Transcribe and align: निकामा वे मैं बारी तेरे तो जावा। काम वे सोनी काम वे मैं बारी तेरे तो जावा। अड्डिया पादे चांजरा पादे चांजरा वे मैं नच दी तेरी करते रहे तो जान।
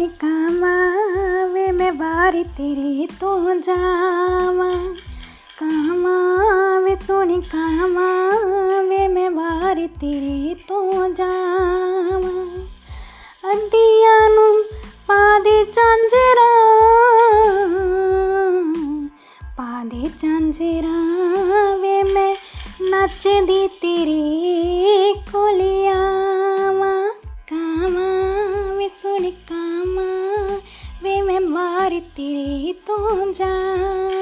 निकामा 0.00 0.74
वे 1.44 1.66
मैं 1.72 1.92
बारी 1.98 2.42
तेरे 2.58 3.06
तो 3.20 3.30
जावा। 3.60 4.68
काम 5.60 6.04
वे 6.84 6.94
सोनी 6.96 7.36
काम 7.54 7.96
वे 8.88 9.06
मैं 9.08 9.30
बारी 9.34 9.86
तेरे 10.00 10.54
तो 10.68 10.80
जावा। 11.14 12.32
अड्डिया 13.50 14.16
पादे 15.08 15.58
चांजरा 15.76 16.50
पादे 19.58 20.08
चांजरा 20.18 20.98
वे 21.82 22.02
मैं 22.14 22.32
नच 22.82 23.26
दी 23.46 23.66
तेरी 23.82 24.49
करते 31.90 32.34
रहे 32.34 32.72
तो 32.86 33.32
जान। 33.32 34.19